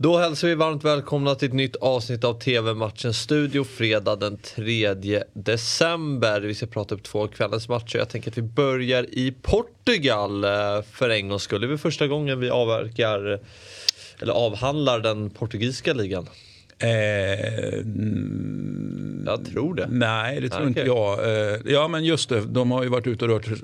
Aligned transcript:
Då 0.00 0.18
hälsar 0.18 0.48
vi 0.48 0.54
varmt 0.54 0.84
välkomna 0.84 1.34
till 1.34 1.48
ett 1.48 1.54
nytt 1.54 1.76
avsnitt 1.76 2.24
av 2.24 2.40
TV-matchen 2.40 3.14
Studio 3.14 3.64
fredag 3.64 4.16
den 4.16 4.36
3 4.36 4.94
december. 5.32 6.40
Vi 6.40 6.54
ska 6.54 6.66
prata 6.66 6.94
upp 6.94 7.02
två 7.02 7.22
av 7.22 7.28
kvällens 7.28 7.68
matcher. 7.68 7.98
Jag 7.98 8.08
tänker 8.08 8.30
att 8.30 8.38
vi 8.38 8.42
börjar 8.42 9.06
i 9.10 9.34
Portugal 9.42 10.44
eh, 10.44 10.50
för 10.92 11.10
en 11.10 11.28
gångs 11.28 11.42
skull. 11.42 11.60
Det 11.60 11.66
är 11.66 11.68
väl 11.68 11.78
första 11.78 12.06
gången 12.06 12.40
vi 12.40 12.50
avverkar 12.50 13.40
eller 14.18 14.32
avhandlar 14.32 15.00
den 15.00 15.30
portugisiska 15.30 15.92
ligan. 15.92 16.26
Eh, 16.78 17.74
mm, 17.74 18.97
jag 19.30 19.52
tror 19.52 19.74
det. 19.74 19.86
Nej, 19.90 20.40
det 20.40 20.48
tror 20.48 20.60
okay. 20.60 20.68
inte 20.68 20.80
jag. 20.80 21.18
Eh, 21.52 21.60
ja, 21.64 21.88
men 21.88 22.04
just 22.04 22.28
det. 22.28 22.40
De 22.40 22.70
har 22.70 22.82
ju 22.82 22.88
varit 22.88 23.06
ute 23.06 23.24
och 23.24 23.30
rört 23.30 23.48
eh, 23.48 23.54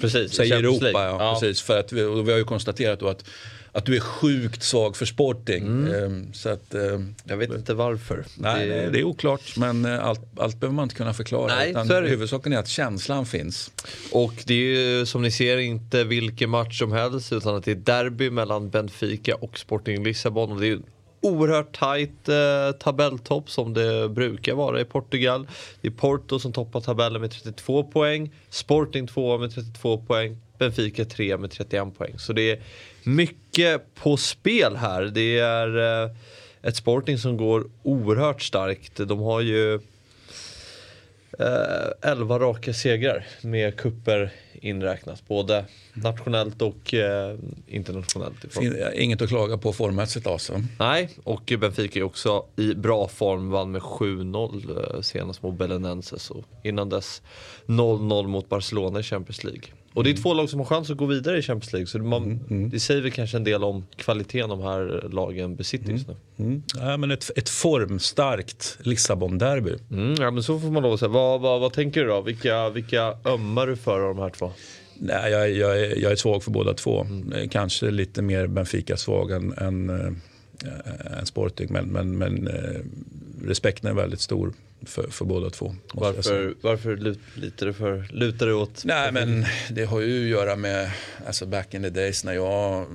precis, 0.00 0.32
sig 0.32 0.48
i 0.48 0.52
Europa. 0.52 0.90
Ja, 0.92 1.16
ja. 1.18 1.38
Precis, 1.40 1.62
för 1.62 1.80
att 1.80 1.92
vi, 1.92 2.02
och 2.02 2.28
vi 2.28 2.32
har 2.32 2.38
ju 2.38 2.44
konstaterat 2.44 3.00
då 3.00 3.08
att 3.08 3.24
att 3.72 3.86
du 3.86 3.96
är 3.96 4.00
sjukt 4.00 4.62
svag 4.62 4.96
för 4.96 5.06
Sporting. 5.06 5.62
Mm. 5.62 5.94
Ehm, 5.94 6.32
så 6.32 6.48
att, 6.48 6.74
ehm, 6.74 7.14
jag 7.24 7.36
vet 7.36 7.50
inte 7.50 7.74
varför. 7.74 8.24
Nej, 8.36 8.68
det... 8.68 8.90
det 8.90 8.98
är 8.98 9.04
oklart. 9.04 9.56
Men 9.56 9.84
eh, 9.84 10.04
allt, 10.04 10.20
allt 10.38 10.60
behöver 10.60 10.74
man 10.74 10.82
inte 10.82 10.94
kunna 10.94 11.14
förklara. 11.14 11.54
Nej, 11.54 11.70
utan 11.70 11.90
är 11.90 12.02
huvudsaken 12.02 12.52
är 12.52 12.58
att 12.58 12.68
känslan 12.68 13.26
finns. 13.26 13.70
Och 14.12 14.34
det 14.46 14.54
är 14.54 14.98
ju 14.98 15.06
som 15.06 15.22
ni 15.22 15.30
ser 15.30 15.56
inte 15.56 16.04
vilken 16.04 16.50
match 16.50 16.78
som 16.78 16.92
helst 16.92 17.32
utan 17.32 17.56
att 17.56 17.64
det 17.64 17.70
är 17.70 17.74
derby 17.74 18.30
mellan 18.30 18.70
Benfica 18.70 19.34
och 19.34 19.58
Sporting 19.58 20.04
Lissabon. 20.04 20.52
Och 20.52 20.60
det 20.60 20.66
är 20.66 20.78
oerhört 21.20 21.78
tajt 21.78 22.28
eh, 22.28 22.72
tabelltopp 22.78 23.50
som 23.50 23.74
det 23.74 24.08
brukar 24.08 24.54
vara 24.54 24.80
i 24.80 24.84
Portugal. 24.84 25.46
Det 25.80 25.88
är 25.88 25.92
Porto 25.92 26.38
som 26.38 26.52
toppar 26.52 26.80
tabellen 26.80 27.20
med 27.20 27.30
32 27.30 27.84
poäng, 27.84 28.30
Sporting 28.50 29.06
2 29.06 29.38
med 29.38 29.54
32 29.54 29.98
poäng, 29.98 30.36
Benfica 30.58 31.04
3 31.04 31.36
med 31.36 31.50
31 31.50 31.98
poäng. 31.98 32.18
Så 32.18 32.32
det 32.32 32.50
är 32.50 32.62
mycket 33.02 33.94
på 33.94 34.16
spel 34.16 34.76
här. 34.76 35.02
Det 35.02 35.38
är 35.38 36.02
eh, 36.04 36.10
ett 36.62 36.76
Sporting 36.76 37.18
som 37.18 37.36
går 37.36 37.70
oerhört 37.82 38.42
starkt. 38.42 38.96
De 38.96 39.18
har 39.18 39.40
ju 39.40 39.80
11 41.38 42.34
eh, 42.34 42.38
raka 42.38 42.72
segrar 42.74 43.26
med 43.42 43.76
kupper 43.76 44.32
inräknat. 44.52 45.28
Både 45.28 45.64
nationellt 45.94 46.62
och 46.62 46.94
eh, 46.94 47.36
internationellt. 47.66 48.58
Inget 48.94 49.22
att 49.22 49.28
klaga 49.28 49.58
på 49.58 49.72
formmässigt 49.72 50.26
alltså. 50.26 50.62
Nej, 50.78 51.10
och 51.24 51.52
Benfica 51.60 51.98
är 51.98 52.02
också 52.02 52.44
i 52.56 52.74
bra 52.74 53.08
form. 53.08 53.50
Vann 53.50 53.70
med 53.70 53.82
7-0 53.82 54.94
eh, 54.94 55.00
senast 55.00 55.42
mot 55.42 55.58
Belenenses 55.58 56.30
och 56.30 56.44
innan 56.64 56.88
dess 56.88 57.22
0-0 57.66 58.26
mot 58.26 58.48
Barcelona 58.48 59.00
i 59.00 59.02
Champions 59.02 59.44
League. 59.44 59.62
Och 59.98 60.04
det 60.04 60.10
är 60.10 60.14
två 60.14 60.34
lag 60.34 60.50
som 60.50 60.60
har 60.60 60.66
chans 60.66 60.90
att 60.90 60.96
gå 60.96 61.06
vidare 61.06 61.38
i 61.38 61.42
Champions 61.42 61.72
League. 61.72 61.86
Så 61.86 61.98
man, 61.98 62.24
mm, 62.24 62.38
mm. 62.50 62.70
det 62.70 62.80
säger 62.80 63.02
väl 63.02 63.10
kanske 63.10 63.36
en 63.36 63.44
del 63.44 63.64
om 63.64 63.86
kvaliteten 63.96 64.48
de 64.48 64.60
här 64.60 65.08
lagen 65.12 65.56
besitter 65.56 65.92
just 65.92 66.08
nu. 66.08 66.16
Mm. 66.38 66.50
mm. 66.50 66.62
Ja, 66.74 66.96
men 66.96 67.10
ett, 67.10 67.30
ett 67.36 67.48
formstarkt 67.48 68.78
Lissabon-derby. 68.82 69.74
Mm, 69.90 70.14
ja 70.18 70.30
men 70.30 70.42
så 70.42 70.60
får 70.60 70.70
man 70.70 70.82
lov 70.82 70.92
att 70.92 71.00
säga. 71.00 71.08
Vad, 71.08 71.40
vad, 71.40 71.60
vad 71.60 71.72
tänker 71.72 72.00
du 72.00 72.06
då? 72.06 72.20
Vilka, 72.20 72.70
vilka 72.70 73.14
ömmar 73.24 73.66
du 73.66 73.76
för 73.76 74.00
av 74.00 74.14
de 74.14 74.22
här 74.22 74.30
två? 74.30 74.52
Nej, 74.98 75.32
jag, 75.32 75.50
jag, 75.50 75.80
är, 75.80 76.02
jag 76.02 76.12
är 76.12 76.16
svag 76.16 76.42
för 76.42 76.50
båda 76.50 76.74
två. 76.74 77.00
Mm. 77.00 77.32
Eh, 77.32 77.48
kanske 77.48 77.90
lite 77.90 78.22
mer 78.22 78.46
Benfica-svag 78.46 79.30
än, 79.30 79.52
än, 79.52 79.90
äh, 79.90 81.18
än 81.18 81.26
Sporting. 81.26 81.68
Men, 81.70 81.86
men, 81.86 82.18
men 82.18 82.48
äh, 82.48 82.80
respekten 83.44 83.90
är 83.90 83.94
väldigt 83.94 84.20
stor 84.20 84.52
för, 84.82 85.10
för 85.10 85.24
båda 85.24 85.50
två. 85.50 85.74
Varför, 85.94 86.54
varför 86.60 86.96
lutar, 86.96 87.66
du 87.66 87.72
för, 87.72 88.06
lutar 88.12 88.46
du 88.46 88.52
åt? 88.52 88.84
Nej 88.84 89.12
men 89.12 89.44
det 89.70 89.84
har 89.84 90.00
ju 90.00 90.24
att 90.24 90.30
göra 90.30 90.56
med 90.56 90.90
alltså 91.26 91.46
back 91.46 91.74
in 91.74 91.82
the 91.82 91.90
days 91.90 92.24
när 92.24 92.32
jag, 92.32 92.86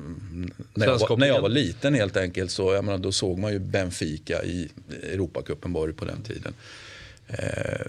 när 0.74 0.88
jag, 0.88 1.00
var, 1.00 1.18
när 1.18 1.28
jag 1.28 1.42
var 1.42 1.50
liten 1.50 1.94
helt 1.94 2.18
enkelt. 2.18 2.52
Så 2.52 2.74
jag 2.74 2.86
menar, 2.86 2.98
då 2.98 3.12
såg 3.12 3.40
man 3.40 3.52
ju 3.54 3.60
Benfica 3.60 4.44
i 4.44 4.70
Europacupen 5.04 5.74
var 5.74 5.88
det 5.88 5.94
på 5.94 6.06
den 6.06 6.22
tiden. 6.22 6.54
Eh, 7.40 7.86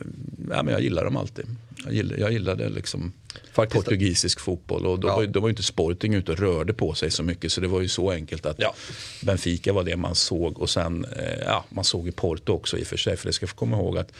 ja, 0.50 0.62
men 0.62 0.68
jag 0.68 0.80
gillar 0.80 1.04
dem 1.04 1.16
alltid. 1.16 1.46
Jag 1.84 1.94
gillade, 1.94 2.20
jag 2.20 2.32
gillade 2.32 2.68
liksom 2.68 3.12
Faktiskt. 3.52 3.84
portugisisk 3.84 4.40
fotboll. 4.40 4.86
Och 4.86 5.00
då, 5.00 5.08
ja. 5.08 5.16
var, 5.16 5.26
då 5.26 5.40
var 5.40 5.48
inte 5.48 5.62
Sporting 5.62 6.14
ute 6.14 6.32
och 6.32 6.38
rörde 6.38 6.72
på 6.72 6.94
sig 6.94 7.10
så 7.10 7.22
mycket. 7.22 7.52
Så 7.52 7.60
det 7.60 7.68
var 7.68 7.80
ju 7.80 7.88
så 7.88 8.10
enkelt 8.10 8.46
att 8.46 8.58
ja. 8.58 8.74
Benfica 9.22 9.72
var 9.72 9.84
det 9.84 9.96
man 9.96 10.14
såg. 10.14 10.58
Och 10.58 10.70
sen, 10.70 11.04
eh, 11.04 11.38
ja, 11.46 11.64
man 11.68 11.84
såg 11.84 12.08
i 12.08 12.12
Porto 12.12 12.52
också 12.52 12.78
i 12.78 12.82
och 12.82 12.86
för 12.86 12.96
sig. 12.96 13.16
För 13.16 13.26
det 13.26 13.32
ska 13.32 13.46
få 13.46 13.56
komma 13.56 13.76
ihåg 13.76 13.98
att 13.98 14.12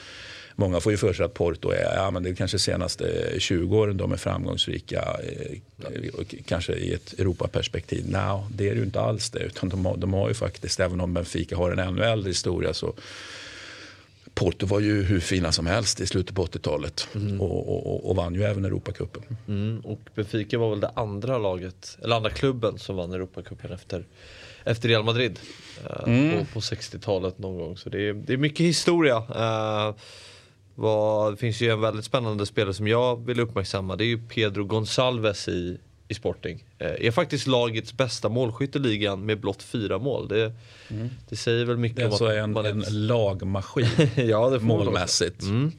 Många 0.56 0.80
får 0.80 0.92
ju 0.92 0.98
för 0.98 1.12
sig 1.12 1.24
att 1.24 1.34
Porto 1.34 1.70
är, 1.70 1.94
ja 1.94 2.10
men 2.10 2.22
det 2.22 2.30
är 2.30 2.34
kanske 2.34 2.58
senaste 2.58 3.34
20 3.38 3.78
åren 3.78 3.96
de 3.96 4.12
är 4.12 4.16
framgångsrika. 4.16 5.16
Eh, 5.22 5.58
kanske 6.46 6.72
i 6.72 6.92
ett 6.92 7.14
Europaperspektiv. 7.18 8.04
Nej, 8.08 8.40
det 8.50 8.68
är 8.68 8.70
det 8.70 8.78
ju 8.78 8.84
inte 8.84 9.00
alls 9.00 9.30
det. 9.30 9.38
Utan 9.38 9.68
de 9.68 9.86
har, 9.86 9.96
de 9.96 10.12
har 10.12 10.28
ju 10.28 10.34
faktiskt, 10.34 10.80
även 10.80 11.00
om 11.00 11.14
Benfica 11.14 11.56
har 11.56 11.70
en 11.70 11.78
ännu 11.78 12.04
äldre 12.04 12.30
historia 12.30 12.74
så 12.74 12.94
Porto 14.34 14.66
var 14.66 14.80
ju 14.80 15.02
hur 15.02 15.20
fina 15.20 15.52
som 15.52 15.66
helst 15.66 16.00
i 16.00 16.06
slutet 16.06 16.36
på 16.36 16.46
80-talet 16.46 17.08
mm. 17.14 17.40
och, 17.40 17.86
och, 17.86 18.10
och, 18.10 18.16
vann 18.16 18.34
ju 18.34 18.42
även 18.42 18.64
Europacupen. 18.64 19.22
Mm. 19.48 19.80
Och 19.80 20.00
Benfica 20.14 20.58
var 20.58 20.70
väl 20.70 20.80
det 20.80 20.90
andra 20.94 21.38
laget, 21.38 21.98
eller 22.02 22.16
andra 22.16 22.30
klubben 22.30 22.78
som 22.78 22.96
vann 22.96 23.12
Europacupen 23.12 23.72
efter, 23.72 24.04
efter 24.64 24.88
Real 24.88 25.04
Madrid 25.04 25.38
eh, 25.84 26.12
mm. 26.12 26.38
på, 26.38 26.44
på 26.52 26.60
60-talet 26.60 27.38
någon 27.38 27.58
gång. 27.58 27.76
Så 27.76 27.88
det 27.88 28.08
är, 28.08 28.12
det 28.12 28.32
är 28.32 28.36
mycket 28.36 28.66
historia. 28.66 29.16
Uh, 29.16 29.94
vad, 30.74 31.32
det 31.32 31.36
finns 31.36 31.60
ju 31.60 31.70
en 31.70 31.80
väldigt 31.80 32.04
spännande 32.04 32.46
spelare 32.46 32.74
som 32.74 32.88
jag 32.88 33.26
vill 33.26 33.40
uppmärksamma. 33.40 33.96
Det 33.96 34.04
är 34.04 34.06
ju 34.06 34.28
Pedro 34.28 34.64
Gonçalves 34.64 35.50
i, 35.50 35.78
i 36.08 36.14
Sporting. 36.14 36.64
Eh, 36.78 37.06
är 37.06 37.10
faktiskt 37.10 37.46
lagets 37.46 37.92
bästa 37.92 38.28
målskytt 38.28 38.76
i 38.76 38.78
ligan 38.78 39.26
med 39.26 39.40
blott 39.40 39.62
fyra 39.62 39.98
mål. 39.98 40.28
Det, 40.28 40.52
mm. 40.88 41.10
det 41.28 41.36
säger 41.36 41.64
väl 41.64 41.76
mycket 41.76 41.96
det 41.96 42.06
om 42.06 42.12
att 42.12 42.20
en, 42.20 42.52
man 42.52 42.66
är 42.66 42.70
en 42.70 43.06
lagmaskin 43.06 43.86
ja, 44.28 44.50
det 44.50 44.60
målmässigt. 44.60 45.42
Mm. 45.42 45.72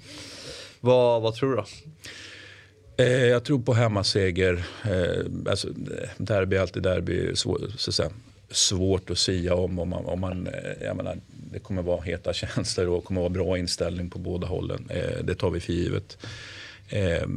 Vad, 0.80 1.22
vad 1.22 1.36
tror 1.36 1.50
du 1.50 1.56
då? 1.56 1.66
Eh, 2.98 3.26
jag 3.26 3.44
tror 3.44 3.60
på 3.60 3.74
hemmaseger. 3.74 4.66
Eh, 4.84 5.50
alltså, 5.50 5.68
derby 6.18 6.56
är 6.56 6.62
alltid 6.62 6.84
derby. 6.84 7.36
Svår, 7.36 7.60
så 7.78 7.92
att 7.92 7.96
säga, 7.96 8.10
svårt 8.50 9.10
att 9.10 9.18
sia 9.18 9.56
om. 9.56 9.80
om, 9.80 9.90
man, 9.90 10.06
om 10.06 10.20
man, 10.20 10.50
jag 10.82 10.98
menar, 10.98 11.18
det 11.52 11.60
kommer 11.60 11.82
vara 11.82 12.02
heta 12.02 12.34
känslor 12.34 12.88
och 12.88 13.04
kommer 13.04 13.22
vara 13.22 13.30
bra 13.30 13.58
inställning 13.58 14.10
på 14.10 14.20
båda 14.20 14.48
hållen. 14.48 14.90
Eh, 14.90 15.24
det 15.24 15.36
tar 15.36 15.50
vi 15.50 15.60
för 15.60 15.74
givet. 15.74 16.18
Eh, 16.90 17.28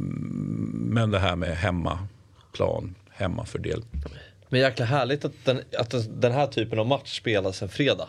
men 0.71 1.11
det 1.11 1.19
här 1.19 1.35
med 1.35 1.57
hemmaplan 2.57 2.95
hemmafördel. 3.09 3.83
Men 4.49 4.59
jäkla 4.59 4.85
härligt 4.85 5.25
att 5.25 5.31
den, 5.45 5.61
att 5.77 5.95
den 6.21 6.31
här 6.31 6.47
typen 6.47 6.79
av 6.79 6.87
match 6.87 7.17
spelas 7.17 7.61
en 7.61 7.69
fredag. 7.69 8.07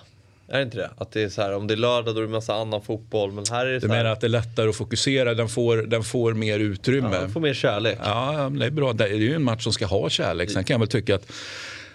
Är 0.48 0.56
det 0.56 0.62
inte 0.62 0.76
det? 0.76 0.90
Att 0.98 1.12
det 1.12 1.22
är 1.22 1.28
så 1.28 1.42
här, 1.42 1.54
om 1.54 1.66
det 1.66 1.74
är 1.74 1.76
lördag 1.76 2.14
då 2.14 2.20
är 2.20 2.24
det 2.24 2.30
massa 2.30 2.54
annan 2.54 2.82
fotboll. 2.82 3.32
Men 3.32 3.44
här 3.50 3.66
är 3.66 3.72
det 3.72 3.78
Du 3.78 3.88
menar 3.88 4.04
att 4.10 4.20
det 4.20 4.26
är 4.26 4.28
lättare 4.28 4.68
att 4.68 4.76
fokusera? 4.76 5.34
Den 5.34 5.48
får, 5.48 5.76
den 5.76 6.02
får 6.02 6.34
mer 6.34 6.58
utrymme? 6.58 7.10
Ja, 7.12 7.20
den 7.20 7.30
får 7.30 7.40
mer 7.40 7.54
kärlek. 7.54 7.98
Ja, 8.04 8.50
det 8.58 8.66
är 8.66 8.70
bra. 8.70 8.92
Det 8.92 9.04
är 9.04 9.14
ju 9.14 9.34
en 9.34 9.42
match 9.42 9.62
som 9.62 9.72
ska 9.72 9.86
ha 9.86 10.08
kärlek. 10.08 10.50
Sen 10.50 10.64
kan 10.64 10.74
jag 10.74 10.78
väl 10.78 10.88
tycka 10.88 11.14
att 11.14 11.32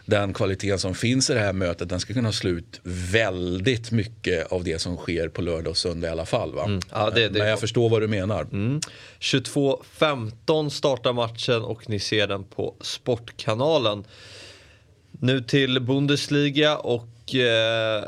den 0.06 0.34
kvaliteten 0.34 0.80
som 0.80 0.96
finns 0.96 1.30
i 1.30 1.34
det 1.34 1.40
här 1.40 1.54
mötet 1.54 1.90
den 1.90 2.00
ska 2.00 2.14
kunna 2.14 2.32
slå 2.32 2.50
ut 2.50 2.80
väldigt 3.12 3.92
mycket 3.92 4.52
av 4.52 4.64
det 4.64 4.80
som 4.80 4.98
sker 4.98 5.30
på 5.30 5.42
lördag 5.42 5.72
och 5.72 5.78
söndag 5.78 6.08
i 6.08 6.12
alla 6.12 6.26
fall. 6.26 6.54
Va? 6.54 6.64
Mm. 6.64 6.80
Ja, 6.92 7.10
det, 7.10 7.30
det 7.30 7.40
Men 7.40 7.48
jag 7.48 7.60
förstår 7.60 7.90
vad 7.90 8.02
du 8.02 8.08
menar. 8.08 8.42
Mm. 8.42 8.80
22.15 9.20 10.70
startar 10.70 11.14
matchen 11.14 11.62
och 11.62 11.90
ni 11.90 12.00
ser 12.00 12.28
den 12.28 12.44
på 12.44 12.76
Sportkanalen. 12.82 14.04
Nu 15.12 15.42
till 15.42 15.80
Bundesliga 15.80 16.78
och 16.78 17.36
eh, 17.36 18.04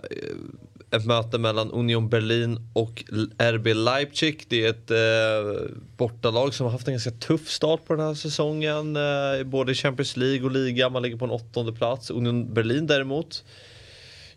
ett 0.91 1.05
möte 1.05 1.37
mellan 1.37 1.71
Union 1.71 2.09
Berlin 2.09 2.69
och 2.73 3.03
RB 3.37 3.67
Leipzig. 3.67 4.45
Det 4.47 4.65
är 4.65 4.69
ett 4.69 4.91
eh, 4.91 5.71
bortalag 5.97 6.53
som 6.53 6.65
har 6.65 6.71
haft 6.71 6.87
en 6.87 6.93
ganska 6.93 7.11
tuff 7.11 7.49
start 7.49 7.85
på 7.85 7.95
den 7.95 8.05
här 8.05 8.13
säsongen. 8.13 8.95
Eh, 8.95 9.43
både 9.45 9.73
Champions 9.73 10.17
League 10.17 10.45
och 10.45 10.51
liga. 10.51 10.89
Man 10.89 11.01
ligger 11.01 11.17
på 11.17 11.25
en 11.25 11.31
åttonde 11.31 11.73
plats. 11.73 12.09
Union 12.09 12.53
Berlin 12.53 12.87
däremot 12.87 13.43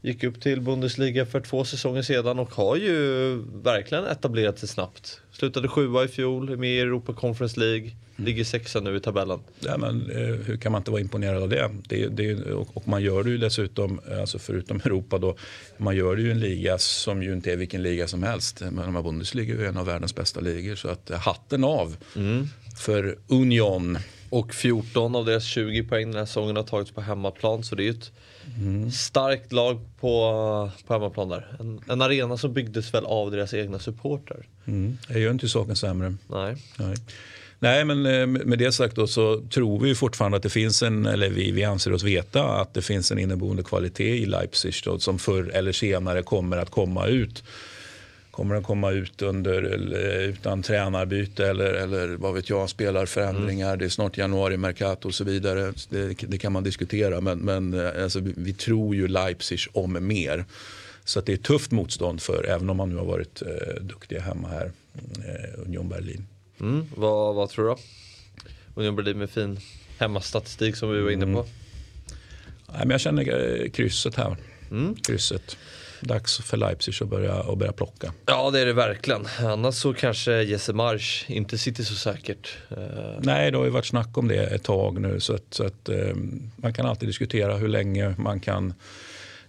gick 0.02 0.24
upp 0.24 0.40
till 0.40 0.60
Bundesliga 0.60 1.26
för 1.26 1.40
två 1.40 1.64
säsonger 1.64 2.02
sedan 2.02 2.38
och 2.38 2.54
har 2.54 2.76
ju 2.76 3.34
verkligen 3.62 4.04
etablerat 4.04 4.58
sig 4.58 4.68
snabbt. 4.68 5.20
Slutade 5.32 5.68
sjua 5.68 6.04
i 6.04 6.08
fjol, 6.08 6.48
är 6.48 6.56
med 6.56 6.70
i 6.70 6.80
Europa 6.80 7.12
Conference 7.12 7.60
League. 7.60 7.90
Ligger 8.16 8.44
sexa 8.44 8.80
nu 8.80 8.96
i 8.96 9.00
tabellen. 9.00 9.40
Ja, 9.60 9.78
men, 9.78 10.10
eh, 10.10 10.34
hur 10.46 10.56
kan 10.56 10.72
man 10.72 10.80
inte 10.80 10.90
vara 10.90 11.00
imponerad 11.00 11.42
av 11.42 11.48
det? 11.48 11.70
det, 11.88 12.08
det 12.08 12.52
och, 12.52 12.76
och, 12.76 12.88
man 12.88 13.02
gör 13.02 13.24
det 13.24 13.30
ju 13.30 13.38
dessutom, 13.38 14.00
alltså 14.20 14.38
förutom 14.38 14.76
Europa 14.84 15.18
då, 15.18 15.36
man 15.76 15.96
gör 15.96 16.16
det 16.16 16.22
ju 16.22 16.30
en 16.30 16.40
liga 16.40 16.78
som 16.78 17.22
ju 17.22 17.32
inte 17.32 17.52
är 17.52 17.56
vilken 17.56 17.82
liga 17.82 18.08
som 18.08 18.22
helst. 18.22 18.62
Men 18.70 19.02
Bundesliga 19.02 19.54
är 19.54 19.58
ju 19.58 19.66
en 19.66 19.76
av 19.76 19.86
världens 19.86 20.14
bästa 20.14 20.40
ligor 20.40 20.74
så 20.74 20.88
att 20.88 21.10
hatten 21.10 21.64
av 21.64 21.96
mm. 22.16 22.48
för 22.78 23.18
Union. 23.28 23.98
Och 24.30 24.54
14 24.54 25.14
av 25.14 25.24
deras 25.24 25.44
20 25.44 25.82
poäng 25.82 26.10
den 26.10 26.18
här 26.18 26.26
säsongen 26.26 26.56
har 26.56 26.62
tagits 26.62 26.90
på 26.90 27.00
hemmaplan 27.00 27.62
så 27.62 27.74
det 27.74 27.82
är 27.82 27.84
ju 27.84 27.90
ett 27.90 28.12
mm. 28.58 28.90
starkt 28.90 29.52
lag 29.52 29.80
på, 30.00 30.70
på 30.86 30.92
hemmaplan 30.92 31.28
där. 31.28 31.56
En, 31.60 31.80
en, 31.88 32.02
arena 32.02 32.36
som 32.36 32.52
byggdes 32.52 32.94
väl 32.94 33.04
av 33.04 33.30
deras 33.30 33.54
egna 33.54 33.78
supportrar. 33.78 34.46
Mm. 34.66 34.98
Jag 35.08 35.20
gör 35.20 35.30
inte 35.30 35.48
saken 35.48 35.76
sämre. 35.76 36.14
Nej. 36.28 36.56
Nej. 36.76 36.96
Nej, 37.62 37.84
men 37.84 38.06
eh, 38.06 38.26
med 38.26 38.58
det 38.58 38.72
sagt 38.72 38.96
då 38.96 39.06
så 39.06 39.40
tror 39.40 39.80
vi 39.80 39.94
fortfarande 39.94 40.36
att 40.36 40.42
det 40.42 40.50
finns 40.50 40.82
en, 40.82 41.06
eller 41.06 41.30
vi, 41.30 41.50
vi 41.50 41.64
anser 41.64 41.92
oss 41.92 42.02
veta 42.02 42.44
att 42.44 42.74
det 42.74 42.82
finns 42.82 43.12
en 43.12 43.18
inneboende 43.18 43.62
kvalitet 43.62 44.16
i 44.16 44.26
Leipzig 44.26 44.74
då, 44.84 44.98
som 44.98 45.18
förr 45.18 45.50
eller 45.54 45.72
senare 45.72 46.22
kommer 46.22 46.56
att 46.56 46.70
komma 46.70 47.06
ut. 47.06 47.44
Kommer 48.30 48.54
den 48.54 48.64
komma 48.64 48.90
ut 48.90 49.22
under, 49.22 49.62
utan 50.22 50.62
tränarbyte 50.62 51.46
eller, 51.46 51.72
eller 51.74 52.08
vad 52.08 52.34
vet 52.34 52.50
jag, 52.50 52.70
spelarförändringar. 52.70 53.66
Mm. 53.66 53.78
Det 53.78 53.84
är 53.84 53.88
snart 53.88 54.18
januari, 54.18 54.56
Mercato 54.56 55.08
och 55.08 55.14
så 55.14 55.24
vidare. 55.24 55.72
Det, 55.88 56.14
det 56.14 56.38
kan 56.38 56.52
man 56.52 56.64
diskutera 56.64 57.20
men, 57.20 57.38
men 57.38 57.74
eh, 57.74 58.02
alltså, 58.04 58.20
vi, 58.20 58.34
vi, 58.36 58.52
tror 58.52 58.94
ju 58.94 59.08
Leipzig 59.08 59.60
om 59.72 60.06
mer. 60.06 60.44
Så 61.04 61.20
det 61.20 61.32
är 61.32 61.36
tufft 61.36 61.70
motstånd 61.70 62.22
för, 62.22 62.44
även 62.44 62.70
om 62.70 62.76
man 62.76 62.88
nu 62.88 62.96
har 62.96 63.04
varit 63.04 63.42
eh, 63.42 63.82
duktiga 63.82 64.20
hemma 64.20 64.48
här, 64.48 64.72
eh, 64.94 65.60
Union 65.66 65.88
Berlin. 65.88 66.26
Mm. 66.60 66.86
Vad, 66.96 67.34
vad 67.34 67.50
tror 67.50 67.68
du? 67.68 67.76
Union 68.74 68.96
Berlin 68.96 69.18
med 69.18 69.30
fin 69.30 69.60
hemmastatistik 69.98 70.76
som 70.76 70.90
vi 70.90 71.00
var 71.00 71.10
inne 71.10 71.24
på. 71.24 71.30
Mm. 71.30 71.44
Nej, 72.66 72.78
men 72.78 72.90
jag 72.90 73.00
känner 73.00 73.60
eh, 73.62 73.70
krysset 73.70 74.14
här. 74.14 74.36
Mm. 74.70 74.94
Krysset. 74.94 75.56
Dags 76.00 76.38
för 76.38 76.56
Leipzig 76.56 76.94
att 77.00 77.08
börja, 77.08 77.34
att 77.34 77.58
börja 77.58 77.72
plocka. 77.72 78.12
Ja 78.26 78.50
det 78.50 78.60
är 78.60 78.66
det 78.66 78.72
verkligen. 78.72 79.26
Annars 79.38 79.74
så 79.74 79.94
kanske 79.94 80.42
Jesse 80.42 80.72
Marsch 80.72 81.30
inte 81.30 81.58
sitter 81.58 81.82
så 81.82 81.94
säkert. 81.94 82.56
Eh, 82.70 82.76
Nej 83.22 83.50
det 83.50 83.58
har 83.58 83.64
ju 83.64 83.70
varit 83.70 83.86
snack 83.86 84.18
om 84.18 84.28
det 84.28 84.46
ett 84.46 84.62
tag 84.62 85.00
nu 85.00 85.20
så 85.20 85.34
att, 85.34 85.54
så 85.54 85.66
att 85.66 85.88
um, 85.88 86.50
man 86.56 86.72
kan 86.72 86.86
alltid 86.86 87.08
diskutera 87.08 87.56
hur 87.56 87.68
länge 87.68 88.14
man 88.18 88.40
kan 88.40 88.74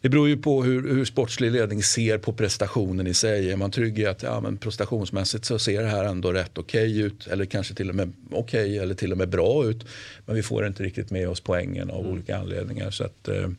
det 0.02 0.10
beror 0.10 0.28
ju 0.28 0.38
på 0.38 0.64
hur, 0.64 0.96
hur 0.96 1.06
sportslig 1.06 1.52
ledning 1.52 1.84
ser 1.84 2.18
på 2.18 2.34
prestationen 2.34 3.08
i 3.08 3.14
sig. 3.14 3.52
Är 3.52 3.56
man 3.56 3.72
trygg 3.72 4.00
i 4.00 4.06
att 4.06 4.24
ja, 4.24 4.40
men 4.40 4.58
prestationsmässigt 4.58 5.46
så 5.46 5.60
ser 5.60 5.84
det 5.84 5.88
här 5.88 6.04
ändå 6.04 6.34
rätt 6.34 6.58
okej 6.58 6.92
okay 6.92 7.02
ut 7.02 7.28
eller 7.28 7.46
kanske 7.46 7.74
till 7.74 7.90
och 7.90 7.96
med 7.96 8.14
okej 8.32 8.64
okay, 8.64 8.78
eller 8.78 8.96
till 8.96 9.12
och 9.12 9.18
med 9.18 9.30
bra 9.30 9.66
ut. 9.66 9.86
Men 10.26 10.36
vi 10.36 10.44
får 10.44 10.68
inte 10.68 10.84
riktigt 10.84 11.12
med 11.12 11.30
oss 11.30 11.42
poängen 11.42 11.92
av 11.92 12.00
mm. 12.00 12.12
olika 12.12 12.38
anledningar. 12.38 12.92
Så 12.92 13.04
att, 13.04 13.28
eh, 13.28 13.50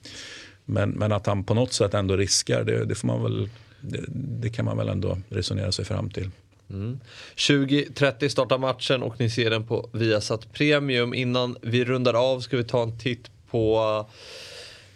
men, 0.73 0.91
men 0.91 1.13
att 1.13 1.27
han 1.27 1.45
på 1.45 1.55
något 1.55 1.73
sätt 1.73 1.95
ändå 1.95 2.17
riskar, 2.17 2.65
det, 2.65 2.85
det 2.85 2.95
får 2.95 3.07
man 3.09 3.23
väl, 3.23 3.49
det, 3.81 4.05
det, 4.41 4.51
kan 4.51 4.65
man 4.65 4.77
väl 4.77 4.89
ändå 4.89 5.19
resonera 5.29 5.73
sig 5.73 5.85
fram 5.85 6.11
till. 6.11 6.31
Mm. 6.71 7.01
20.30 7.37 8.29
startar 8.29 8.59
matchen 8.59 9.03
och 9.03 9.21
ni 9.21 9.31
ser 9.31 9.51
den 9.51 9.67
på 9.67 9.89
Viasat 9.93 10.53
Premium. 10.53 11.15
Innan 11.15 11.57
vi 11.63 11.85
rundar 11.85 12.15
av 12.15 12.41
ska 12.41 12.57
vi 12.57 12.65
ta 12.65 12.83
en 12.83 12.99
titt 12.99 13.31
på 13.51 14.07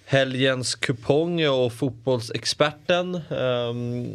helgens 0.05 0.75
kupong 0.75 1.49
och 1.49 1.73
fotbollsexperten. 1.73 3.21
Um, 3.31 4.09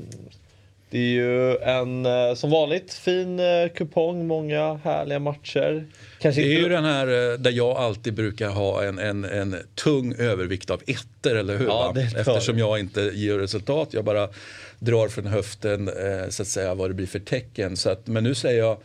det 0.92 0.98
är 0.98 1.12
ju 1.12 1.58
en, 1.58 2.06
eh, 2.06 2.34
som 2.36 2.52
vanligt, 2.52 2.94
fin 2.94 3.40
eh, 3.40 3.70
kupong, 3.76 4.28
många 4.28 4.74
härliga 4.84 5.20
matcher. 5.20 5.86
Kanske 6.20 6.42
det 6.42 6.56
är 6.56 6.60
ju 6.60 6.70
den 6.70 6.86
här 6.86 7.08
eh, 7.08 7.38
där 7.38 7.52
jag 7.52 7.78
alltid 7.78 8.14
brukar 8.14 8.50
ha 8.50 8.84
en, 8.84 9.00
en, 9.00 9.24
en 9.24 9.56
tung 9.76 10.16
övervikt 10.18 10.70
av 10.70 10.82
ettor, 10.88 11.36
eller 11.36 11.58
hur? 11.58 11.66
Ja, 11.66 11.94
Eftersom 12.18 12.58
jag 12.58 12.80
inte 12.80 13.02
ger 13.02 13.38
resultat, 13.38 13.90
jag 13.92 14.06
bara 14.06 14.30
drar 14.80 15.08
från 15.08 15.26
höften 15.26 15.90
så 16.30 16.42
att 16.42 16.48
säga 16.48 16.76
vad 16.76 16.90
det 16.90 16.94
blir 16.94 17.08
för 17.08 17.20
tecken. 17.20 17.78
Så 17.78 17.90
att, 17.90 18.08
men 18.08 18.24
nu 18.24 18.36
säger 18.36 18.60
jag 18.60 18.78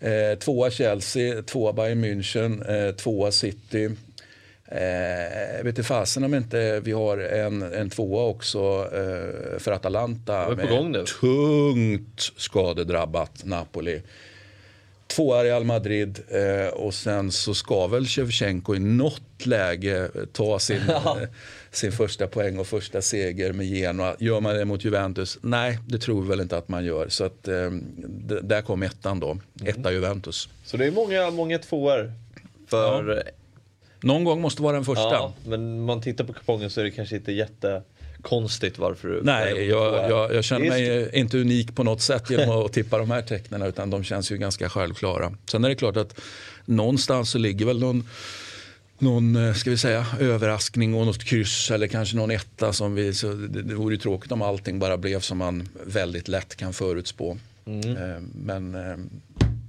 eh, 0.00 0.38
tvåa 0.38 0.70
Chelsea, 0.70 1.42
tvåa 1.42 1.72
Bayern 1.72 2.04
München, 2.04 2.86
eh, 2.88 2.94
tvåa 2.94 3.30
City, 3.30 3.90
Eh, 4.70 5.64
vet 5.64 5.86
fasen 5.86 6.24
om 6.24 6.34
inte 6.34 6.80
vi 6.80 6.92
har 6.92 7.18
en, 7.18 7.62
en 7.62 7.90
tvåa 7.90 8.24
också 8.24 8.90
eh, 8.92 9.58
för 9.58 9.72
Atalanta. 9.72 10.54
Med 10.56 10.68
gång 10.68 10.92
nu. 10.92 11.04
tungt 11.04 12.32
skadedrabbat 12.36 13.44
Napoli. 13.44 14.02
Tvåa 15.06 15.44
Real 15.44 15.64
Madrid 15.64 16.18
eh, 16.28 16.68
och 16.68 16.94
sen 16.94 17.32
så 17.32 17.54
ska 17.54 17.86
väl 17.86 18.06
Shevchenko 18.06 18.74
i 18.74 18.78
något 18.78 19.46
läge 19.46 20.10
ta 20.32 20.58
sin, 20.58 20.82
eh, 20.88 21.16
sin 21.70 21.92
första 21.92 22.26
poäng 22.26 22.58
och 22.58 22.66
första 22.66 23.02
seger 23.02 23.52
med 23.52 23.66
Genoa. 23.66 24.16
Gör 24.18 24.40
man 24.40 24.54
det 24.54 24.64
mot 24.64 24.84
Juventus? 24.84 25.38
Nej, 25.42 25.78
det 25.86 25.98
tror 25.98 26.22
vi 26.22 26.28
väl 26.28 26.40
inte 26.40 26.56
att 26.56 26.68
man 26.68 26.84
gör. 26.84 27.08
Så 27.08 27.24
att, 27.24 27.48
eh, 27.48 27.70
där 28.42 28.62
kom 28.62 28.82
ettan 28.82 29.20
då. 29.20 29.38
Etta 29.64 29.80
mm. 29.80 29.92
Juventus. 29.92 30.48
Så 30.64 30.76
det 30.76 30.86
är 30.86 30.90
många, 30.90 31.30
många 31.30 31.58
tvåor 31.58 32.12
för 32.66 33.08
ja. 33.08 33.22
Någon 34.00 34.24
gång 34.24 34.40
måste 34.40 34.62
vara 34.62 34.72
den 34.72 34.84
första. 34.84 35.02
Ja, 35.02 35.32
men 35.46 35.84
man 35.84 36.00
tittar 36.00 36.24
på 36.24 36.32
kupongen 36.32 36.70
så 36.70 36.80
är 36.80 36.84
det 36.84 36.90
kanske 36.90 37.16
inte 37.16 37.32
jättekonstigt 37.32 38.78
varför 38.78 39.08
du... 39.08 39.22
Nej, 39.22 39.68
jag, 39.68 40.10
jag, 40.10 40.34
jag 40.34 40.44
känner 40.44 40.68
mig 40.68 41.10
inte 41.12 41.38
unik 41.38 41.74
på 41.74 41.84
något 41.84 42.00
sätt 42.00 42.30
genom 42.30 42.64
att 42.64 42.72
tippa 42.72 42.98
de 42.98 43.10
här 43.10 43.22
tecknen 43.22 43.62
utan 43.62 43.90
de 43.90 44.04
känns 44.04 44.32
ju 44.32 44.36
ganska 44.36 44.68
självklara. 44.68 45.32
Sen 45.50 45.64
är 45.64 45.68
det 45.68 45.74
klart 45.74 45.96
att 45.96 46.20
någonstans 46.64 47.30
så 47.30 47.38
ligger 47.38 47.66
väl 47.66 47.80
någon 47.80 48.04
någon 48.98 49.36
eh, 49.36 49.54
ska 49.54 49.70
vi 49.70 49.76
säga, 49.76 50.06
överraskning 50.20 50.94
och 50.94 51.06
något 51.06 51.24
kryss 51.24 51.70
eller 51.70 51.86
kanske 51.86 52.16
någon 52.16 52.30
etta. 52.30 52.72
Som 52.72 52.94
vi, 52.94 53.14
så 53.14 53.32
det, 53.32 53.62
det 53.62 53.74
vore 53.74 53.94
ju 53.94 54.00
tråkigt 54.00 54.32
om 54.32 54.42
allting 54.42 54.78
bara 54.78 54.96
blev 54.96 55.20
som 55.20 55.38
man 55.38 55.68
väldigt 55.86 56.28
lätt 56.28 56.56
kan 56.56 56.72
förutspå. 56.72 57.38
Mm. 57.66 57.96
Eh, 57.96 58.20
men 58.34 58.74
eh, 58.74 58.96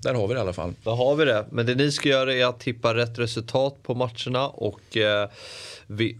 där 0.01 0.13
har 0.13 0.27
vi 0.27 0.33
det 0.33 0.37
i 0.37 0.41
alla 0.41 0.53
fall. 0.53 0.73
Där 0.83 0.91
har 0.91 1.15
vi 1.15 1.25
det. 1.25 1.45
Men 1.51 1.65
det 1.65 1.75
ni 1.75 1.91
ska 1.91 2.09
göra 2.09 2.33
är 2.33 2.45
att 2.45 2.59
tippa 2.59 2.93
rätt 2.93 3.19
resultat 3.19 3.83
på 3.83 3.95
matcherna 3.95 4.47
och, 4.47 4.97
eh, 4.97 5.29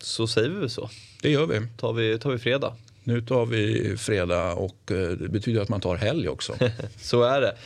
så 0.00 0.26
säger 0.26 0.48
vi 0.48 0.56
väl 0.56 0.70
så. 0.70 0.90
Det 1.22 1.30
gör 1.30 1.46
vi. 1.46 1.60
Tar 1.76 1.92
vi, 1.92 2.18
tar 2.18 2.30
vi 2.30 2.38
fredag. 2.38 2.74
Nu 3.04 3.20
tar 3.20 3.46
vi 3.46 3.96
fredag 3.96 4.52
och 4.52 4.90
eh, 4.90 5.10
det 5.10 5.28
betyder 5.28 5.60
att 5.60 5.68
man 5.68 5.80
tar 5.80 5.96
helg 5.96 6.28
också. 6.28 6.54
så 7.00 7.22
är 7.22 7.40
det. 7.40 7.56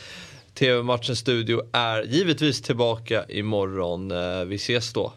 TV-matchens 0.53 1.19
studio 1.19 1.61
är 1.71 2.03
givetvis 2.03 2.61
tillbaka 2.61 3.25
imorgon. 3.29 4.11
Eh, 4.11 4.45
vi 4.45 4.55
ses 4.55 4.93
då. 4.93 5.13